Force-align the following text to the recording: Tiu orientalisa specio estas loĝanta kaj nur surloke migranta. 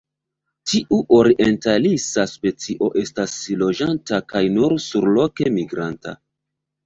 Tiu 0.69 0.97
orientalisa 1.17 2.23
specio 2.31 2.89
estas 3.01 3.35
loĝanta 3.63 4.21
kaj 4.33 4.43
nur 4.57 4.75
surloke 4.87 5.53
migranta. 5.59 6.15